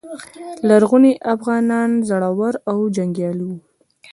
[0.67, 3.57] لرغوني افغانان زړور او جنګیالي وو